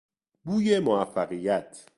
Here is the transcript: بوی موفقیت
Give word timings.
بوی 0.45 0.79
موفقیت 0.79 1.89